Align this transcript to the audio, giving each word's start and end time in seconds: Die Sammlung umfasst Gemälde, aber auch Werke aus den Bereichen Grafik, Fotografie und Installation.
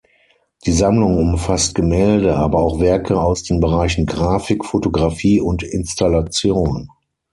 Die 0.65 0.71
Sammlung 0.71 1.19
umfasst 1.19 1.75
Gemälde, 1.75 2.35
aber 2.35 2.57
auch 2.57 2.79
Werke 2.79 3.21
aus 3.21 3.43
den 3.43 3.59
Bereichen 3.59 4.07
Grafik, 4.07 4.65
Fotografie 4.65 5.39
und 5.39 5.61
Installation. 5.61 6.89